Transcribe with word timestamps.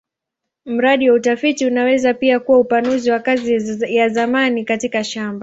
Mradi 0.65 1.09
wa 1.09 1.15
utafiti 1.15 1.65
unaweza 1.65 2.13
pia 2.13 2.39
kuwa 2.39 2.59
upanuzi 2.59 3.11
wa 3.11 3.19
kazi 3.19 3.77
ya 3.95 4.09
zamani 4.09 4.65
katika 4.65 5.03
shamba. 5.03 5.39